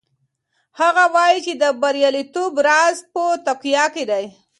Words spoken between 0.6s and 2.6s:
هغه وایي چې د بریالیتوب